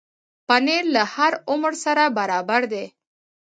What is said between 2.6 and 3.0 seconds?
دی.